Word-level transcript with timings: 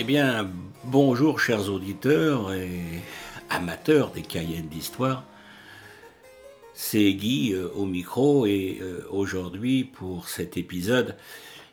Eh 0.00 0.04
bien, 0.04 0.48
bonjour 0.84 1.40
chers 1.40 1.68
auditeurs 1.68 2.52
et 2.52 3.02
amateurs 3.50 4.12
des 4.12 4.22
cahiers 4.22 4.62
d'histoire. 4.62 5.24
C'est 6.72 7.12
Guy 7.14 7.52
euh, 7.52 7.68
au 7.74 7.84
micro 7.84 8.46
et 8.46 8.78
euh, 8.80 9.04
aujourd'hui 9.10 9.82
pour 9.82 10.28
cet 10.28 10.56
épisode, 10.56 11.16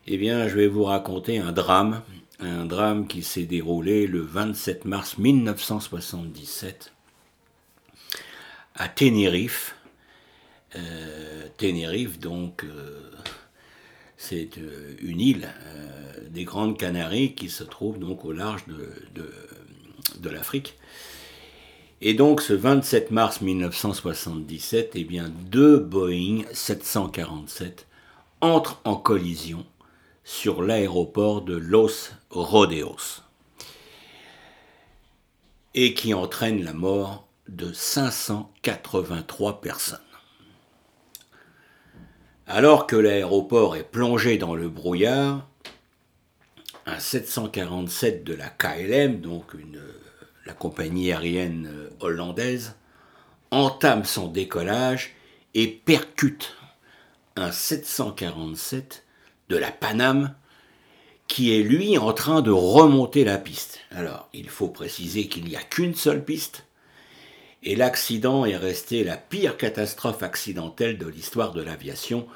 eh 0.08 0.18
bien, 0.18 0.48
je 0.48 0.56
vais 0.56 0.66
vous 0.66 0.86
raconter 0.86 1.38
un 1.38 1.52
drame, 1.52 2.02
un 2.40 2.66
drame 2.66 3.06
qui 3.06 3.22
s'est 3.22 3.46
déroulé 3.46 4.08
le 4.08 4.22
27 4.22 4.86
mars 4.86 5.20
1977 5.20 6.94
à 8.74 8.88
Tenerife. 8.90 9.76
Euh, 10.76 11.48
Tenerife, 11.58 12.18
donc, 12.18 12.66
c'est 14.18 14.52
une 15.02 15.20
île 15.20 15.50
des 16.30 16.44
Grandes 16.44 16.78
Canaries 16.78 17.34
qui 17.34 17.50
se 17.50 17.64
trouve 17.64 18.00
donc 18.00 18.26
au 18.26 18.32
large 18.32 18.66
de, 18.68 20.30
l'Afrique. 20.30 20.78
Et 22.02 22.14
donc 22.14 22.42
ce 22.42 22.54
27 22.54 23.12
mars 23.12 23.42
1977, 23.42 24.92
eh 24.96 25.04
bien, 25.04 25.30
deux 25.50 25.80
Boeing 25.80 26.44
747 26.52 27.88
entrent 28.42 28.82
en 28.84 28.96
collision 28.96 29.66
sur 30.24 30.62
l'aéroport 30.62 31.42
de 31.42 31.56
Los 31.56 32.12
Rodeos 32.30 33.22
et 35.74 35.94
qui 35.94 36.14
entraînent 36.14 36.64
la 36.64 36.74
mort 36.74 37.28
de 37.48 37.72
583 37.72 39.62
personnes. 39.62 40.00
Alors 42.48 42.86
que 42.86 42.96
l'aéroport 42.96 43.76
est 43.76 43.84
plongé 43.84 44.38
dans 44.38 44.54
le 44.54 44.70
brouillard, 44.70 45.48
un 46.86 47.00
747 47.00 48.24
de 48.24 48.36
la 48.36 48.50
KLM, 48.50 49.20
donc 49.20 49.54
la 50.46 50.54
compagnie 50.54 51.12
aérienne 51.12 51.68
euh, 51.68 51.90
hollandaise, 52.00 52.76
entame 53.50 54.06
son 54.06 54.28
décollage 54.28 55.16
et 55.56 55.68
percute 55.68 56.56
un 57.36 57.52
747 57.52 59.04
de 59.50 59.58
la 59.58 59.72
Paname 59.72 60.36
qui 61.28 61.60
est 61.60 61.64
lui 61.64 61.98
en 61.98 62.14
train 62.14 62.44
de 62.44 62.52
remonter 62.52 63.24
la 63.24 63.40
piste. 63.40 63.80
Alors, 63.90 64.30
il 64.34 64.50
faut 64.50 64.68
préciser 64.68 65.28
qu'il 65.28 65.46
n'y 65.46 65.56
a 65.56 65.64
qu'une 65.64 65.96
seule 65.96 66.24
piste, 66.24 66.68
et 67.66 67.76
l'accident 67.76 68.46
est 68.46 68.56
resté 68.56 69.04
la 69.04 69.18
pire 69.18 69.58
catastrophe 69.58 70.22
accidentelle 70.22 71.00
de 71.00 71.08
l'histoire 71.08 71.52
de 71.52 71.64
l'aviation, 71.64 72.28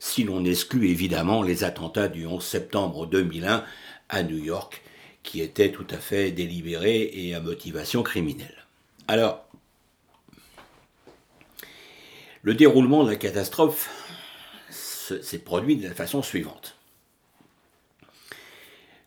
si 0.00 0.24
l'on 0.24 0.44
exclut 0.44 0.88
évidemment 0.88 1.42
les 1.42 1.62
attentats 1.62 2.08
du 2.08 2.26
11 2.26 2.42
septembre 2.42 3.06
2001 3.06 3.64
à 4.08 4.22
New 4.22 4.38
York, 4.38 4.82
qui 5.22 5.42
était 5.42 5.70
tout 5.72 5.86
à 5.90 5.98
fait 5.98 6.30
délibéré 6.30 7.10
et 7.12 7.34
à 7.34 7.40
motivation 7.40 8.02
criminelle. 8.02 8.66
Alors, 9.08 9.46
le 12.42 12.54
déroulement 12.54 13.04
de 13.04 13.10
la 13.10 13.16
catastrophe 13.16 13.90
s'est 14.70 15.38
produit 15.38 15.76
de 15.76 15.86
la 15.86 15.94
façon 15.94 16.22
suivante. 16.22 16.76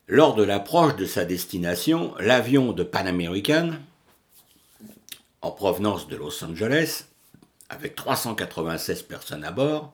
Lors 0.08 0.36
de 0.36 0.44
l'approche 0.44 0.96
de 0.96 1.06
sa 1.06 1.26
destination, 1.26 2.14
l'avion 2.20 2.74
de 2.74 2.84
Pan 2.84 3.06
American, 3.06 3.72
en 5.42 5.52
provenance 5.52 6.08
de 6.08 6.16
Los 6.16 6.44
Angeles, 6.44 7.06
avec 7.70 7.96
396 7.96 9.04
personnes 9.04 9.44
à 9.44 9.52
bord, 9.52 9.94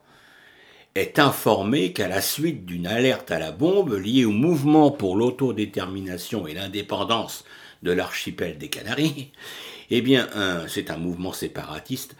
est 0.94 1.18
informé 1.18 1.92
qu'à 1.92 2.08
la 2.08 2.20
suite 2.20 2.66
d'une 2.66 2.86
alerte 2.86 3.30
à 3.30 3.38
la 3.38 3.52
bombe 3.52 3.94
liée 3.94 4.24
au 4.24 4.32
mouvement 4.32 4.90
pour 4.90 5.16
l'autodétermination 5.16 6.46
et 6.46 6.54
l'indépendance 6.54 7.44
de 7.82 7.92
l'archipel 7.92 8.58
des 8.58 8.68
Canaries, 8.68 9.32
eh 9.90 10.02
bien, 10.02 10.28
c'est 10.68 10.90
un 10.90 10.96
mouvement 10.96 11.32
séparatiste 11.32 12.16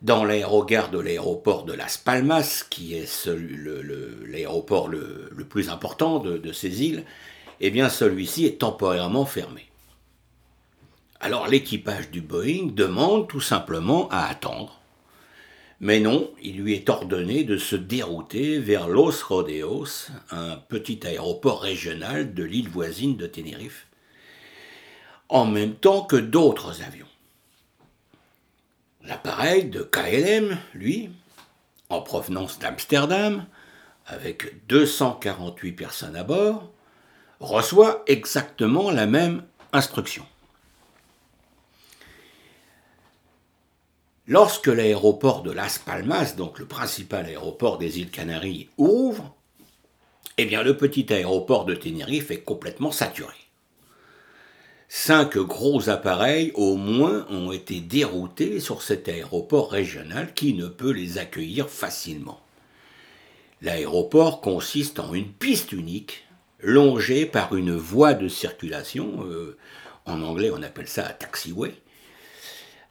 dans 0.00 0.24
l'aérogare 0.24 0.90
de 0.90 0.98
l'aéroport 0.98 1.64
de 1.64 1.72
Las 1.72 1.96
Palmas, 1.96 2.64
qui 2.68 2.94
est 2.94 3.28
l'aéroport 4.26 4.88
le, 4.88 5.46
plus 5.48 5.68
important 5.68 6.18
de, 6.18 6.38
de 6.38 6.52
ces 6.52 6.82
îles, 6.82 7.04
eh 7.60 7.70
bien, 7.70 7.88
celui-ci 7.88 8.46
est 8.46 8.58
temporairement 8.60 9.26
fermé. 9.26 9.71
Alors 11.22 11.48
l'équipage 11.48 12.10
du 12.10 12.20
Boeing 12.20 12.72
demande 12.72 13.28
tout 13.28 13.40
simplement 13.40 14.08
à 14.10 14.26
attendre 14.26 14.82
mais 15.82 15.98
non, 15.98 16.30
il 16.40 16.58
lui 16.58 16.74
est 16.74 16.88
ordonné 16.88 17.42
de 17.42 17.58
se 17.58 17.74
dérouter 17.74 18.60
vers 18.60 18.86
Los 18.86 19.24
Rodeos, 19.26 20.10
un 20.30 20.54
petit 20.56 21.04
aéroport 21.04 21.60
régional 21.60 22.34
de 22.34 22.44
l'île 22.44 22.68
voisine 22.68 23.16
de 23.16 23.26
Tenerife, 23.26 23.88
en 25.28 25.44
même 25.44 25.74
temps 25.74 26.02
que 26.02 26.14
d'autres 26.14 26.82
avions. 26.82 27.08
L'appareil 29.02 29.64
de 29.64 29.82
KLM, 29.82 30.56
lui, 30.72 31.10
en 31.88 32.00
provenance 32.00 32.60
d'Amsterdam, 32.60 33.44
avec 34.06 34.64
248 34.68 35.72
personnes 35.72 36.14
à 36.14 36.22
bord, 36.22 36.70
reçoit 37.40 38.04
exactement 38.06 38.92
la 38.92 39.06
même 39.06 39.42
instruction. 39.72 40.24
Lorsque 44.32 44.68
l'aéroport 44.68 45.42
de 45.42 45.50
Las 45.50 45.78
Palmas, 45.78 46.36
donc 46.38 46.58
le 46.58 46.64
principal 46.64 47.26
aéroport 47.26 47.76
des 47.76 47.98
îles 47.98 48.10
Canaries, 48.10 48.70
ouvre, 48.78 49.36
eh 50.38 50.46
bien 50.46 50.62
le 50.62 50.74
petit 50.74 51.12
aéroport 51.12 51.66
de 51.66 51.74
Tenerife 51.74 52.30
est 52.30 52.40
complètement 52.40 52.92
saturé. 52.92 53.34
Cinq 54.88 55.36
gros 55.36 55.90
appareils 55.90 56.50
au 56.54 56.76
moins 56.76 57.26
ont 57.28 57.52
été 57.52 57.80
déroutés 57.80 58.58
sur 58.58 58.80
cet 58.80 59.06
aéroport 59.06 59.70
régional 59.70 60.32
qui 60.32 60.54
ne 60.54 60.66
peut 60.66 60.92
les 60.92 61.18
accueillir 61.18 61.68
facilement. 61.68 62.40
L'aéroport 63.60 64.40
consiste 64.40 64.98
en 64.98 65.12
une 65.12 65.30
piste 65.30 65.72
unique, 65.72 66.26
longée 66.58 67.26
par 67.26 67.54
une 67.54 67.76
voie 67.76 68.14
de 68.14 68.28
circulation, 68.28 69.26
euh, 69.26 69.58
en 70.06 70.22
anglais 70.22 70.50
on 70.50 70.62
appelle 70.62 70.88
ça 70.88 71.02
taxiway, 71.02 71.74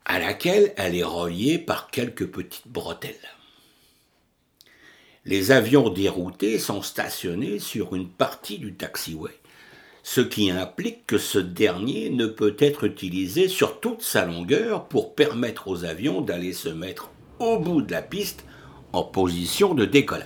à 0.05 0.19
laquelle 0.19 0.73
elle 0.77 0.95
est 0.95 1.03
reliée 1.03 1.57
par 1.57 1.89
quelques 1.89 2.27
petites 2.27 2.67
bretelles. 2.67 3.15
Les 5.25 5.51
avions 5.51 5.89
déroutés 5.89 6.57
sont 6.57 6.81
stationnés 6.81 7.59
sur 7.59 7.95
une 7.95 8.09
partie 8.09 8.57
du 8.57 8.73
taxiway, 8.73 9.31
ce 10.01 10.21
qui 10.21 10.49
implique 10.49 11.05
que 11.05 11.19
ce 11.19 11.37
dernier 11.37 12.09
ne 12.09 12.25
peut 12.25 12.55
être 12.57 12.85
utilisé 12.85 13.47
sur 13.47 13.79
toute 13.79 14.01
sa 14.01 14.25
longueur 14.25 14.85
pour 14.87 15.13
permettre 15.13 15.67
aux 15.67 15.85
avions 15.85 16.21
d'aller 16.21 16.53
se 16.53 16.69
mettre 16.69 17.11
au 17.37 17.59
bout 17.59 17.83
de 17.83 17.91
la 17.91 18.01
piste 18.01 18.45
en 18.93 19.03
position 19.03 19.75
de 19.75 19.85
décollage. 19.85 20.25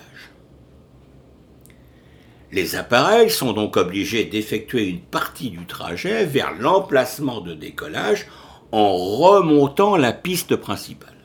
Les 2.51 2.77
appareils 2.77 3.29
sont 3.29 3.51
donc 3.51 3.75
obligés 3.75 4.23
d'effectuer 4.23 4.87
une 4.87 5.01
partie 5.01 5.49
du 5.49 5.65
trajet 5.65 6.25
vers 6.25 6.53
l'emplacement 6.53 7.41
de 7.41 7.53
décollage 7.53 8.27
en 8.75 8.97
remontant 8.97 9.95
la 9.95 10.11
piste 10.11 10.57
principale. 10.57 11.15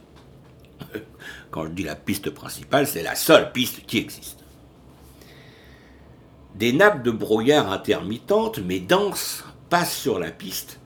Quand 1.51 1.65
je 1.65 1.71
dis 1.71 1.83
la 1.83 1.97
piste 1.97 2.31
principale, 2.31 2.87
c'est 2.87 3.03
la 3.03 3.17
seule 3.17 3.51
piste 3.51 3.85
qui 3.87 3.99
existe. 3.99 4.39
Des 6.55 6.73
nappes 6.73 7.03
de 7.03 7.11
brouillard 7.11 7.73
intermittentes 7.73 8.61
mais 8.61 8.79
denses 8.79 9.43
passent 9.69 9.99
sur 9.99 10.21
la 10.21 10.31
piste, 10.31 10.79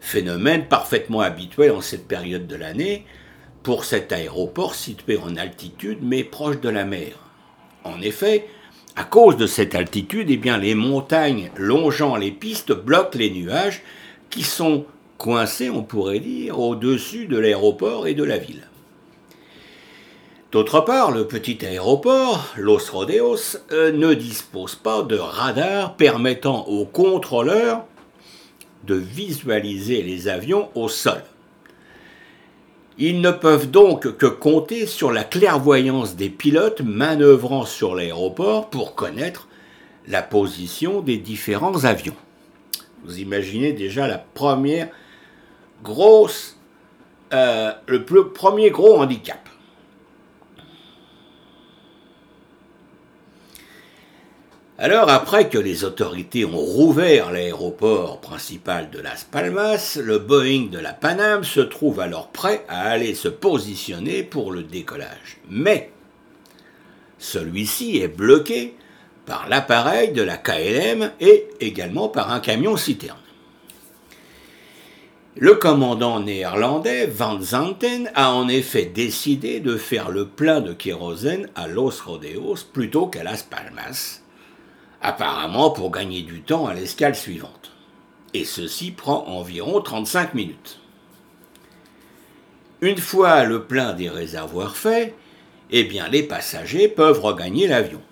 phénomène 0.00 0.68
parfaitement 0.68 1.20
habituel 1.20 1.72
en 1.72 1.82
cette 1.82 2.08
période 2.08 2.46
de 2.46 2.56
l'année 2.56 3.04
pour 3.62 3.84
cet 3.84 4.10
aéroport 4.10 4.76
situé 4.76 5.18
en 5.18 5.36
altitude 5.36 5.98
mais 6.00 6.24
proche 6.24 6.62
de 6.62 6.70
la 6.70 6.86
mer. 6.86 7.12
En 7.84 8.00
effet, 8.00 8.48
à 8.96 9.04
cause 9.04 9.36
de 9.36 9.46
cette 9.46 9.74
altitude, 9.74 10.30
eh 10.30 10.38
bien, 10.38 10.56
les 10.56 10.74
montagnes 10.74 11.50
longeant 11.56 12.16
les 12.16 12.30
pistes 12.30 12.72
bloquent 12.72 13.18
les 13.18 13.30
nuages 13.30 13.82
qui 14.30 14.44
sont 14.44 14.86
coincé, 15.20 15.68
on 15.68 15.82
pourrait 15.82 16.18
dire, 16.18 16.58
au-dessus 16.58 17.26
de 17.26 17.38
l'aéroport 17.38 18.06
et 18.06 18.14
de 18.14 18.24
la 18.24 18.38
ville. 18.38 18.66
D'autre 20.50 20.80
part, 20.80 21.10
le 21.10 21.28
petit 21.28 21.64
aéroport, 21.64 22.48
Los 22.56 22.90
Rodeos, 22.90 23.58
euh, 23.70 23.92
ne 23.92 24.14
dispose 24.14 24.74
pas 24.74 25.02
de 25.02 25.16
radar 25.16 25.96
permettant 25.96 26.66
aux 26.66 26.86
contrôleurs 26.86 27.84
de 28.84 28.94
visualiser 28.94 30.02
les 30.02 30.26
avions 30.26 30.70
au 30.74 30.88
sol. 30.88 31.22
Ils 32.96 33.20
ne 33.20 33.30
peuvent 33.30 33.70
donc 33.70 34.16
que 34.16 34.26
compter 34.26 34.86
sur 34.86 35.12
la 35.12 35.22
clairvoyance 35.22 36.16
des 36.16 36.30
pilotes 36.30 36.80
manœuvrant 36.80 37.66
sur 37.66 37.94
l'aéroport 37.94 38.70
pour 38.70 38.94
connaître 38.94 39.48
la 40.08 40.22
position 40.22 41.02
des 41.02 41.18
différents 41.18 41.84
avions. 41.84 42.16
Vous 43.04 43.18
imaginez 43.18 43.72
déjà 43.72 44.06
la 44.08 44.18
première 44.18 44.88
grosse, 45.82 46.58
euh, 47.32 47.72
le 47.86 48.04
premier 48.04 48.70
gros 48.70 48.98
handicap. 48.98 49.48
Alors, 54.82 55.10
après 55.10 55.50
que 55.50 55.58
les 55.58 55.84
autorités 55.84 56.46
ont 56.46 56.56
rouvert 56.56 57.32
l'aéroport 57.32 58.18
principal 58.22 58.88
de 58.88 58.98
Las 58.98 59.24
Palmas, 59.24 59.98
le 60.02 60.18
Boeing 60.18 60.70
de 60.70 60.78
la 60.78 60.94
Paname 60.94 61.44
se 61.44 61.60
trouve 61.60 62.00
alors 62.00 62.28
prêt 62.28 62.64
à 62.66 62.88
aller 62.88 63.14
se 63.14 63.28
positionner 63.28 64.22
pour 64.22 64.52
le 64.52 64.62
décollage. 64.62 65.36
Mais 65.50 65.90
celui-ci 67.18 67.98
est 67.98 68.08
bloqué 68.08 68.74
par 69.26 69.50
l'appareil 69.50 70.12
de 70.12 70.22
la 70.22 70.38
KLM 70.38 71.12
et 71.20 71.46
également 71.60 72.08
par 72.08 72.32
un 72.32 72.40
camion 72.40 72.78
citerne. 72.78 73.18
Le 75.36 75.54
commandant 75.54 76.18
néerlandais 76.18 77.06
Van 77.06 77.40
Zanten 77.40 78.10
a 78.16 78.32
en 78.32 78.48
effet 78.48 78.86
décidé 78.86 79.60
de 79.60 79.76
faire 79.76 80.10
le 80.10 80.26
plein 80.26 80.60
de 80.60 80.72
kérosène 80.72 81.48
à 81.54 81.68
Los 81.68 82.02
Rodeos 82.04 82.66
plutôt 82.72 83.06
qu'à 83.06 83.22
Las 83.22 83.44
Palmas, 83.44 84.22
apparemment 85.00 85.70
pour 85.70 85.92
gagner 85.92 86.22
du 86.22 86.42
temps 86.42 86.66
à 86.66 86.74
l'escale 86.74 87.14
suivante. 87.14 87.70
Et 88.34 88.44
ceci 88.44 88.90
prend 88.90 89.24
environ 89.28 89.80
35 89.80 90.34
minutes. 90.34 90.80
Une 92.80 92.98
fois 92.98 93.44
le 93.44 93.62
plein 93.62 93.92
des 93.92 94.08
réservoirs 94.08 94.76
fait, 94.76 95.14
eh 95.70 95.84
bien 95.84 96.08
les 96.08 96.24
passagers 96.24 96.88
peuvent 96.88 97.20
regagner 97.20 97.68
l'avion. 97.68 98.02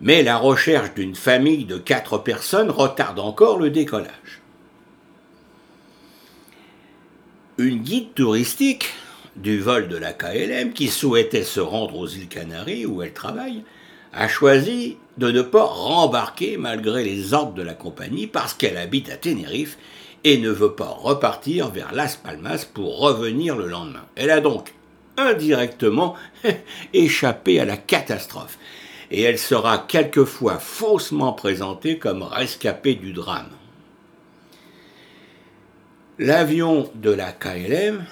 Mais 0.00 0.22
la 0.22 0.38
recherche 0.38 0.94
d'une 0.94 1.14
famille 1.14 1.66
de 1.66 1.76
quatre 1.76 2.16
personnes 2.16 2.70
retarde 2.70 3.18
encore 3.18 3.58
le 3.58 3.68
décollage. 3.68 4.43
Une 7.56 7.78
guide 7.78 8.14
touristique 8.14 8.88
du 9.36 9.60
vol 9.60 9.86
de 9.86 9.96
la 9.96 10.12
KLM 10.12 10.72
qui 10.72 10.88
souhaitait 10.88 11.44
se 11.44 11.60
rendre 11.60 11.96
aux 11.96 12.08
îles 12.08 12.26
Canaries 12.26 12.84
où 12.84 13.00
elle 13.00 13.12
travaille 13.12 13.62
a 14.12 14.26
choisi 14.26 14.96
de 15.18 15.30
ne 15.30 15.40
pas 15.40 15.62
rembarquer 15.62 16.56
malgré 16.56 17.04
les 17.04 17.32
ordres 17.32 17.54
de 17.54 17.62
la 17.62 17.74
compagnie 17.74 18.26
parce 18.26 18.54
qu'elle 18.54 18.76
habite 18.76 19.08
à 19.08 19.16
Tenerife 19.16 19.78
et 20.24 20.38
ne 20.38 20.50
veut 20.50 20.72
pas 20.72 20.88
repartir 20.88 21.70
vers 21.70 21.94
Las 21.94 22.16
Palmas 22.16 22.66
pour 22.74 22.98
revenir 22.98 23.56
le 23.56 23.68
lendemain. 23.68 24.04
Elle 24.16 24.32
a 24.32 24.40
donc 24.40 24.74
indirectement 25.16 26.16
échappé 26.92 27.60
à 27.60 27.64
la 27.64 27.76
catastrophe 27.76 28.58
et 29.12 29.22
elle 29.22 29.38
sera 29.38 29.78
quelquefois 29.78 30.58
faussement 30.58 31.32
présentée 31.32 31.98
comme 31.98 32.24
rescapée 32.24 32.96
du 32.96 33.12
drame. 33.12 33.50
L'avion 36.20 36.88
de 36.94 37.10
la 37.10 37.32
KLM 37.32 38.06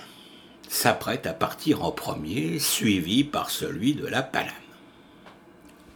s'apprête 0.69 1.25
à 1.29 1.33
partir 1.33 1.85
en 1.85 1.93
premier, 1.93 2.59
suivi 2.59 3.23
par 3.23 3.49
celui 3.49 3.95
de 3.95 4.09
la 4.09 4.25
Paname. 4.25 4.53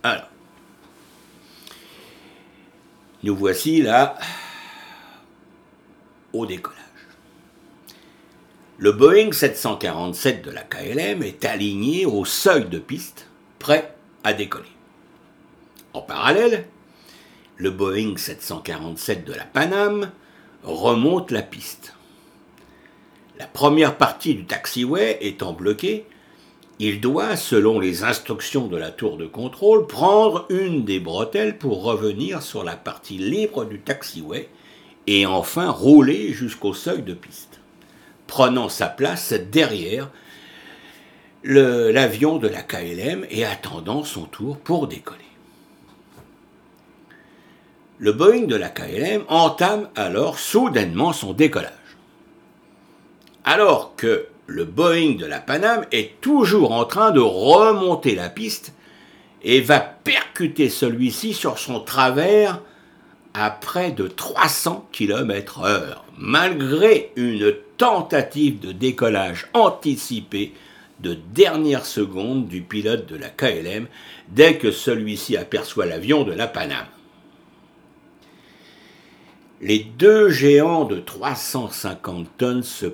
Alors, 0.04 0.28
nous 3.24 3.34
voici 3.34 3.82
là 3.82 4.16
au 6.32 6.46
décollage. 6.46 6.78
Le 8.78 8.92
Boeing 8.92 9.32
747 9.32 10.42
de 10.42 10.52
la 10.52 10.62
KLM 10.62 11.24
est 11.24 11.44
aligné 11.44 12.06
au 12.06 12.24
seuil 12.24 12.66
de 12.66 12.78
piste, 12.78 13.26
prêt 13.58 13.96
à 14.22 14.32
décoller. 14.32 14.68
En 15.92 16.02
parallèle, 16.02 16.68
le 17.56 17.72
Boeing 17.72 18.16
747 18.16 19.24
de 19.24 19.32
la 19.32 19.44
Paname 19.44 20.12
remonte 20.62 21.32
la 21.32 21.42
piste. 21.42 21.95
La 23.38 23.46
première 23.46 23.96
partie 23.98 24.34
du 24.34 24.46
taxiway 24.46 25.18
étant 25.20 25.52
bloquée, 25.52 26.06
il 26.78 27.00
doit, 27.00 27.36
selon 27.36 27.78
les 27.78 28.02
instructions 28.02 28.66
de 28.66 28.78
la 28.78 28.90
tour 28.90 29.18
de 29.18 29.26
contrôle, 29.26 29.86
prendre 29.86 30.46
une 30.48 30.84
des 30.84 31.00
bretelles 31.00 31.58
pour 31.58 31.82
revenir 31.82 32.42
sur 32.42 32.64
la 32.64 32.76
partie 32.76 33.18
libre 33.18 33.66
du 33.66 33.80
taxiway 33.80 34.48
et 35.06 35.26
enfin 35.26 35.70
rouler 35.70 36.32
jusqu'au 36.32 36.72
seuil 36.72 37.02
de 37.02 37.12
piste, 37.12 37.60
prenant 38.26 38.70
sa 38.70 38.86
place 38.86 39.32
derrière 39.32 40.10
l'avion 41.44 42.38
de 42.38 42.48
la 42.48 42.62
KLM 42.62 43.26
et 43.30 43.44
attendant 43.44 44.02
son 44.02 44.24
tour 44.24 44.58
pour 44.58 44.88
décoller. 44.88 45.20
Le 47.98 48.12
Boeing 48.12 48.46
de 48.46 48.56
la 48.56 48.68
KLM 48.68 49.24
entame 49.28 49.88
alors 49.94 50.38
soudainement 50.38 51.12
son 51.12 51.32
décollage. 51.32 51.85
Alors 53.48 53.94
que 53.94 54.26
le 54.48 54.64
Boeing 54.64 55.14
de 55.14 55.24
la 55.24 55.38
Paname 55.38 55.86
est 55.92 56.20
toujours 56.20 56.72
en 56.72 56.84
train 56.84 57.12
de 57.12 57.20
remonter 57.20 58.16
la 58.16 58.28
piste 58.28 58.74
et 59.44 59.60
va 59.60 59.78
percuter 59.78 60.68
celui-ci 60.68 61.32
sur 61.32 61.56
son 61.56 61.78
travers 61.78 62.60
à 63.34 63.50
près 63.50 63.92
de 63.92 64.08
300 64.08 64.88
km 64.90 65.60
heure, 65.60 66.04
malgré 66.18 67.12
une 67.14 67.54
tentative 67.76 68.58
de 68.58 68.72
décollage 68.72 69.46
anticipée 69.54 70.52
de 70.98 71.14
dernière 71.14 71.86
seconde 71.86 72.48
du 72.48 72.62
pilote 72.62 73.06
de 73.06 73.14
la 73.14 73.28
KLM 73.28 73.86
dès 74.28 74.56
que 74.56 74.72
celui-ci 74.72 75.36
aperçoit 75.36 75.86
l'avion 75.86 76.24
de 76.24 76.32
la 76.32 76.48
Paname. 76.48 76.86
Les 79.60 79.78
deux 79.78 80.30
géants 80.30 80.84
de 80.84 80.98
350 80.98 82.26
tonnes 82.38 82.62
se 82.64 82.86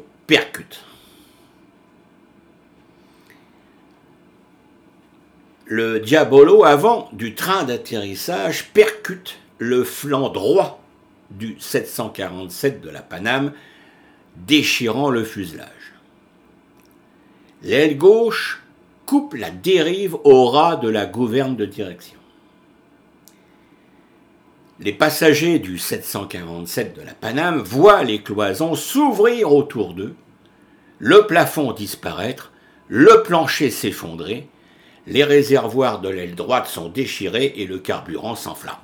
le 5.72 6.00
Diabolo, 6.00 6.64
avant 6.64 7.08
du 7.12 7.34
train 7.34 7.64
d'atterrissage, 7.64 8.66
percute 8.74 9.38
le 9.58 9.84
flanc 9.84 10.28
droit 10.28 10.82
du 11.30 11.56
747 11.58 12.82
de 12.82 12.90
la 12.90 13.00
Paname, 13.00 13.52
déchirant 14.36 15.08
le 15.08 15.24
fuselage. 15.24 15.94
L'aile 17.62 17.96
gauche 17.96 18.62
coupe 19.06 19.34
la 19.34 19.50
dérive 19.50 20.16
au 20.24 20.46
ras 20.50 20.76
de 20.76 20.90
la 20.90 21.06
gouverne 21.06 21.56
de 21.56 21.64
direction. 21.64 22.18
Les 24.78 24.92
passagers 24.92 25.58
du 25.58 25.78
747 25.78 26.96
de 26.96 27.02
la 27.02 27.14
Paname 27.14 27.60
voient 27.60 28.04
les 28.04 28.22
cloisons 28.22 28.74
s'ouvrir 28.74 29.52
autour 29.54 29.94
d'eux, 29.94 30.14
le 31.04 31.26
plafond 31.26 31.72
disparaître, 31.72 32.52
le 32.86 33.24
plancher 33.24 33.70
s'effondrer, 33.70 34.46
les 35.08 35.24
réservoirs 35.24 36.00
de 36.00 36.08
l'aile 36.08 36.36
droite 36.36 36.68
sont 36.68 36.88
déchirés 36.88 37.54
et 37.56 37.66
le 37.66 37.80
carburant 37.80 38.36
s'enflamme. 38.36 38.76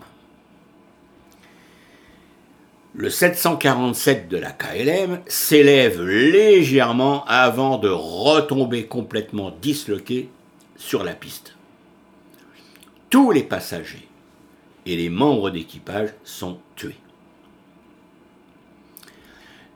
Le 2.96 3.08
747 3.08 4.28
de 4.28 4.36
la 4.36 4.50
KLM 4.50 5.20
s'élève 5.28 6.02
légèrement 6.04 7.24
avant 7.26 7.78
de 7.78 7.88
retomber 7.88 8.86
complètement 8.86 9.52
disloqué 9.62 10.28
sur 10.76 11.04
la 11.04 11.14
piste. 11.14 11.54
Tous 13.10 13.30
les 13.30 13.44
passagers 13.44 14.08
et 14.86 14.96
les 14.96 15.08
membres 15.08 15.50
d'équipage 15.50 16.10
sont 16.24 16.58
tués. 16.74 16.96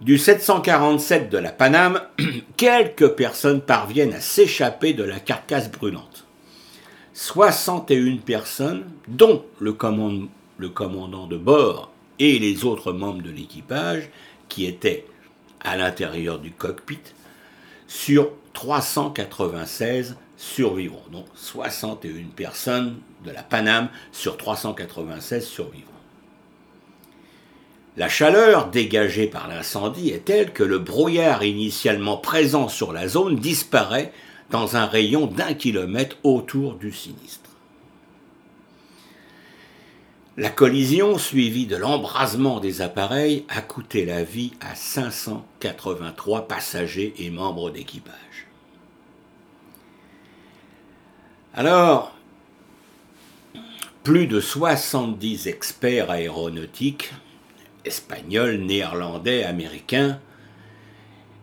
Du 0.02 0.18
747 0.18 1.30
de 1.30 1.38
la 1.38 1.52
Paname, 1.52 2.00
quelques 2.56 3.10
personnes 3.10 3.60
parviennent 3.60 4.14
à 4.14 4.20
s'échapper 4.20 4.94
de 4.94 5.04
la 5.04 5.20
carcasse 5.20 5.70
brûlante. 5.70 6.26
61 7.14 8.16
personnes, 8.16 8.82
dont 9.06 9.44
le, 9.60 9.72
commandant 9.72 11.26
de 11.28 11.36
bord 11.36 11.92
et 12.18 12.40
les 12.40 12.64
autres 12.64 12.92
membres 12.92 13.22
de 13.22 13.30
l'équipage, 13.30 14.10
qui 14.48 14.66
étaient 14.66 15.06
à 15.60 15.76
l'intérieur 15.76 16.40
du 16.40 16.50
cockpit, 16.50 16.98
sur 17.86 18.32
396 18.54 20.16
survivront. 20.36 21.04
Donc 21.12 21.26
61 21.36 22.24
personnes 22.34 22.96
de 23.24 23.30
la 23.30 23.44
Paname 23.44 23.88
sur 24.10 24.36
396 24.36 25.46
survivront. 25.46 25.92
La 27.96 28.08
chaleur 28.08 28.70
dégagée 28.70 29.26
par 29.26 29.48
l'incendie 29.48 30.10
est 30.10 30.24
telle 30.24 30.52
que 30.52 30.62
le 30.62 30.78
brouillard 30.78 31.44
initialement 31.44 32.16
présent 32.16 32.68
sur 32.68 32.92
la 32.92 33.06
zone 33.06 33.36
disparaît 33.36 34.12
dans 34.50 34.76
un 34.76 34.86
rayon 34.86 35.26
d'un 35.26 35.52
kilomètre 35.52 36.16
autour 36.22 36.74
du 36.74 36.90
sinistre. 36.90 37.50
La 40.38 40.48
collision 40.48 41.18
suivie 41.18 41.66
de 41.66 41.76
l'embrasement 41.76 42.60
des 42.60 42.80
appareils 42.80 43.44
a 43.50 43.60
coûté 43.60 44.06
la 44.06 44.22
vie 44.22 44.52
à 44.62 44.74
583 44.74 46.48
passagers 46.48 47.12
et 47.18 47.28
membres 47.28 47.70
d'équipage. 47.70 48.46
Alors, 51.52 52.14
plus 54.02 54.26
de 54.26 54.40
70 54.40 55.48
experts 55.48 56.10
aéronautiques, 56.10 57.12
espagnols, 57.84 58.56
néerlandais, 58.56 59.44
américains, 59.44 60.18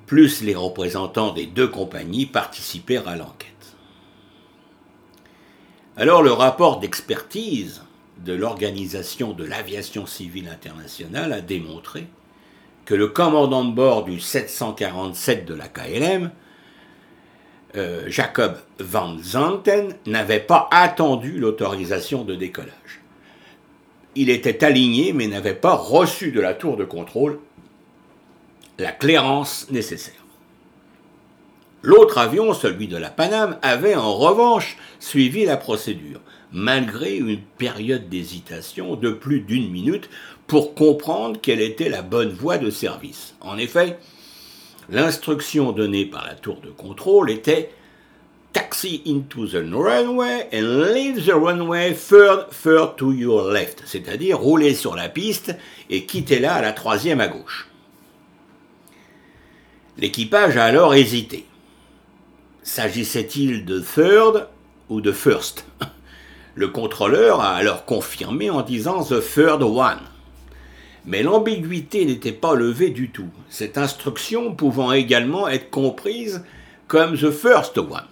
plus 0.06 0.42
les 0.42 0.56
représentants 0.56 1.34
des 1.34 1.46
deux 1.46 1.68
compagnies 1.68 2.26
participèrent 2.26 3.08
à 3.08 3.16
l'enquête. 3.16 3.48
Alors 5.98 6.24
le 6.24 6.32
rapport 6.32 6.80
d'expertise 6.80 7.84
de 8.26 8.34
l'Organisation 8.34 9.34
de 9.34 9.44
l'aviation 9.44 10.06
civile 10.06 10.48
internationale 10.48 11.34
a 11.34 11.42
démontré 11.42 12.08
que 12.86 12.96
le 12.96 13.08
commandant 13.08 13.66
de 13.66 13.72
bord 13.72 14.04
du 14.04 14.20
747 14.20 15.46
de 15.46 15.54
la 15.54 15.68
KLM, 15.68 16.32
euh, 17.76 18.06
Jacob 18.08 18.58
Van 18.80 19.16
Zanten, 19.22 19.94
n'avait 20.08 20.40
pas 20.40 20.68
attendu 20.72 21.38
l'autorisation 21.38 22.24
de 22.24 22.34
décollage. 22.34 22.99
Il 24.16 24.30
était 24.30 24.64
aligné 24.64 25.14
mais 25.14 25.28
n'avait 25.28 25.54
pas 25.54 25.76
reçu 25.76 26.32
de 26.32 26.42
la 26.42 26.54
tour 26.54 26.78
de 26.78 26.86
contrôle 26.86 27.40
la 28.80 28.92
clairance 28.92 29.68
nécessaire. 29.70 30.14
L'autre 31.82 32.18
avion, 32.18 32.54
celui 32.54 32.88
de 32.88 32.98
la 32.98 33.10
Paname, 33.10 33.58
avait 33.62 33.96
en 33.96 34.14
revanche 34.14 34.78
suivi 35.00 35.46
la 35.46 35.58
procédure, 35.58 36.20
malgré 36.52 37.18
une 37.18 37.40
période 37.40 38.10
d'hésitation 38.10 38.96
de 38.96 39.12
plus 39.12 39.42
d'une 39.42 39.70
minute 39.70 40.10
pour 40.48 40.76
comprendre 40.76 41.40
quelle 41.42 41.62
était 41.62 41.90
la 41.90 42.02
bonne 42.02 42.32
voie 42.32 42.58
de 42.58 42.70
service. 42.70 43.36
En 43.40 43.58
effet, 43.58 43.98
l'instruction 44.90 45.72
donnée 45.72 46.06
par 46.06 46.26
la 46.26 46.36
tour 46.36 46.60
de 46.60 46.70
contrôle 46.70 47.30
était 47.30 47.72
Taxi 48.52 49.04
into 49.06 49.46
the 49.48 49.62
runway 49.62 50.48
and 50.52 50.92
leave 50.92 51.24
the 51.26 51.36
runway 51.36 51.94
third, 51.94 52.50
third 52.50 52.98
to 52.98 53.12
your 53.12 53.44
left, 53.52 53.84
c'est-à-dire 53.86 54.40
rouler 54.40 54.74
sur 54.74 54.96
la 54.96 55.08
piste 55.08 55.56
et 55.90 56.06
quitter-la 56.06 56.56
à 56.56 56.62
la 56.62 56.72
troisième 56.72 57.22
à 57.22 57.28
gauche. 57.28 57.68
L'équipage 60.00 60.58
a 60.58 60.66
alors 60.66 60.96
hésité. 60.96 61.46
S'agissait-il 62.64 63.66
de 63.66 63.80
third 63.80 64.48
ou 64.90 65.02
de 65.02 65.12
first? 65.12 65.66
Le 66.56 66.70
contrôleur 66.70 67.42
a 67.42 67.56
alors 67.56 67.86
confirmé 67.86 68.50
en 68.50 68.64
disant 68.64 69.04
the 69.04 69.22
third 69.22 69.62
one. 69.62 70.00
Mais 71.06 71.22
l'ambiguïté 71.22 72.06
n'était 72.06 72.32
pas 72.32 72.56
levée 72.56 72.90
du 72.90 73.10
tout, 73.10 73.30
cette 73.50 73.78
instruction 73.78 74.56
pouvant 74.56 74.92
également 74.92 75.48
être 75.48 75.70
comprise 75.70 76.44
comme 76.88 77.16
the 77.16 77.32
first 77.32 77.78
one. 77.78 78.08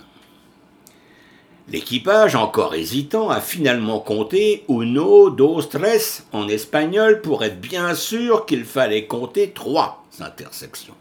L'équipage, 1.70 2.36
encore 2.36 2.76
hésitant, 2.76 3.30
a 3.30 3.42
finalement 3.42 4.00
compté 4.00 4.64
uno, 4.70 5.30
dos, 5.30 5.62
tres 5.62 6.24
en 6.32 6.48
espagnol 6.48 7.22
pour 7.22 7.44
être 7.44 7.60
bien 7.60 7.94
sûr 7.94 8.46
qu'il 8.46 8.64
fallait 8.64 9.06
compter 9.06 9.52
trois 9.52 10.06
intersections. 10.22 10.96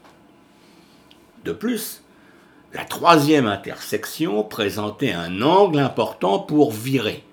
De 1.45 1.53
plus, 1.53 2.01
la 2.73 2.83
troisième 2.83 3.47
intersection 3.47 4.43
présentait 4.43 5.13
un 5.13 5.41
angle 5.41 5.79
important 5.79 6.39
pour 6.39 6.73
virer. 6.73 7.23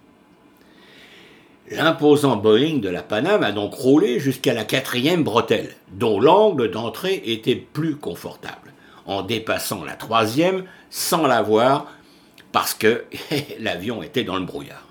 L'imposant 1.70 2.36
Boeing 2.36 2.78
de 2.78 2.88
la 2.88 3.02
Paname 3.02 3.42
a 3.42 3.50
donc 3.50 3.74
roulé 3.74 4.20
jusqu'à 4.20 4.54
la 4.54 4.64
quatrième 4.64 5.24
bretelle, 5.24 5.74
dont 5.90 6.20
l'angle 6.20 6.70
d'entrée 6.70 7.20
était 7.26 7.56
plus 7.56 7.96
confortable, 7.96 8.72
en 9.06 9.22
dépassant 9.22 9.82
la 9.82 9.94
troisième 9.94 10.64
sans 10.90 11.26
la 11.26 11.42
voir 11.42 11.86
parce 12.54 12.72
que 12.72 13.02
l'avion 13.58 14.04
était 14.04 14.22
dans 14.22 14.36
le 14.36 14.44
brouillard. 14.44 14.86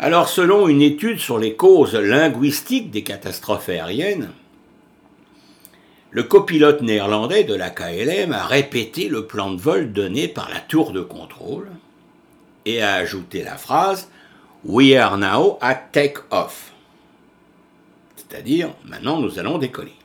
Alors 0.00 0.28
selon 0.28 0.66
une 0.66 0.82
étude 0.82 1.20
sur 1.20 1.38
les 1.38 1.54
causes 1.54 1.94
linguistiques 1.94 2.90
des 2.90 3.04
catastrophes 3.04 3.68
aériennes, 3.68 4.30
le 6.10 6.24
copilote 6.24 6.82
néerlandais 6.82 7.44
de 7.44 7.54
la 7.54 7.70
KLM 7.70 8.32
a 8.32 8.44
répété 8.44 9.08
le 9.08 9.28
plan 9.28 9.52
de 9.52 9.60
vol 9.60 9.92
donné 9.92 10.26
par 10.26 10.50
la 10.50 10.58
tour 10.58 10.90
de 10.90 11.02
contrôle 11.02 11.70
et 12.66 12.82
a 12.82 12.94
ajouté 12.94 13.44
la 13.44 13.56
phrase 13.56 14.10
We 14.64 14.96
are 14.96 15.16
now 15.16 15.56
at 15.60 15.76
take-off. 15.92 16.72
C'est-à-dire, 18.16 18.70
maintenant 18.84 19.20
nous 19.20 19.38
allons 19.38 19.58
décoller. 19.58 19.99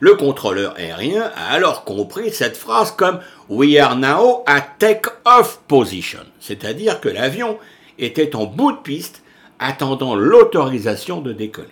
Le 0.00 0.14
contrôleur 0.14 0.74
aérien 0.76 1.30
a 1.36 1.52
alors 1.52 1.84
compris 1.84 2.32
cette 2.32 2.56
phrase 2.56 2.90
comme 2.90 3.20
We 3.50 3.76
are 3.78 3.96
now 3.96 4.42
at 4.46 4.66
take-off 4.78 5.60
position, 5.68 6.20
c'est-à-dire 6.40 7.00
que 7.00 7.10
l'avion 7.10 7.58
était 7.98 8.34
en 8.34 8.46
bout 8.46 8.72
de 8.72 8.78
piste 8.78 9.22
attendant 9.58 10.16
l'autorisation 10.16 11.20
de 11.20 11.34
décoller. 11.34 11.68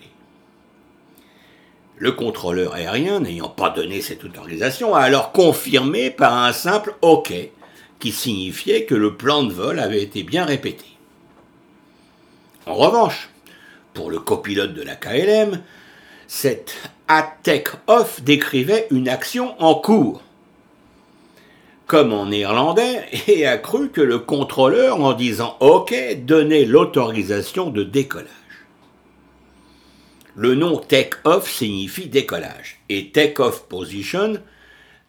Le 1.97 2.13
contrôleur 2.13 2.75
aérien, 2.75 3.21
n'ayant 3.21 3.49
pas 3.49 3.71
donné 3.71 4.03
cette 4.03 4.23
autorisation, 4.25 4.95
a 4.95 5.01
alors 5.01 5.33
confirmé 5.33 6.11
par 6.11 6.45
un 6.45 6.53
simple 6.53 6.95
OK, 7.01 7.33
qui 7.99 8.13
signifiait 8.13 8.85
que 8.85 8.95
le 8.95 9.17
plan 9.17 9.43
de 9.43 9.53
vol 9.53 9.81
avait 9.81 10.03
été 10.03 10.23
bien 10.23 10.45
répété. 10.45 10.85
En 12.67 12.75
revanche, 12.75 13.31
pour 13.95 14.11
le 14.11 14.19
copilote 14.21 14.75
de 14.75 14.83
la 14.83 14.95
KLM, 14.95 15.63
cette 16.29 16.77
at 17.09 17.37
take-off 17.43 18.23
décrivait 18.23 18.87
une 18.91 19.09
action 19.09 19.61
en 19.61 19.75
cours, 19.75 20.23
comme 21.87 22.13
en 22.13 22.27
néerlandais, 22.27 23.07
et 23.27 23.47
a 23.47 23.59
cru 23.59 23.91
que 23.91 24.01
le 24.01 24.19
contrôleur, 24.19 25.01
en 25.01 25.15
disant 25.15 25.57
OK, 25.61 25.95
donnait 26.25 26.65
l'autorisation 26.65 27.71
de 27.71 27.83
décollage. 27.83 28.29
Le 30.37 30.55
nom 30.55 30.77
take-off 30.79 31.51
signifie 31.51 32.07
décollage. 32.07 32.79
Et 32.89 33.11
take-off 33.11 33.65
position, 33.65 34.35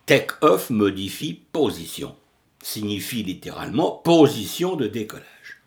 take-off 0.07 0.71
modifie 0.71 1.39
position. 1.51 2.15
Signifie 2.63 3.21
littéralement 3.21 3.91
position 3.91 4.75
de 4.75 4.87
décollage. 4.87 5.61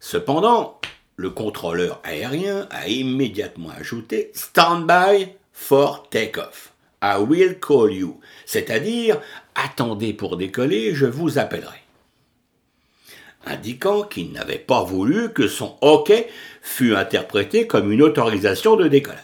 Cependant, 0.00 0.80
le 1.16 1.30
contrôleur 1.30 2.00
aérien 2.04 2.66
a 2.70 2.88
immédiatement 2.88 3.70
ajouté 3.70 4.30
stand-by 4.34 5.28
for 5.52 6.08
take-off. 6.10 6.72
I 7.02 7.18
will 7.18 7.58
call 7.60 7.92
you. 7.92 8.20
C'est-à-dire, 8.46 9.20
attendez 9.54 10.12
pour 10.12 10.36
décoller, 10.36 10.94
je 10.94 11.06
vous 11.06 11.38
appellerai 11.38 11.84
indiquant 13.46 14.02
qu'il 14.02 14.32
n'avait 14.32 14.58
pas 14.58 14.82
voulu 14.82 15.32
que 15.32 15.48
son 15.48 15.76
OK 15.80 16.12
fût 16.62 16.94
interprété 16.94 17.66
comme 17.66 17.92
une 17.92 18.02
autorisation 18.02 18.76
de 18.76 18.88
décollage. 18.88 19.20